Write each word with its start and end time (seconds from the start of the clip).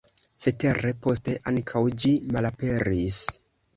Cetere 0.43 0.93
poste 1.03 1.35
ankaŭ 1.51 1.83
ĝi 2.05 2.15
malaperis. 2.37 3.25